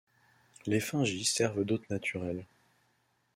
[0.65, 2.47] Les Fungi servent d'hôtes naturels.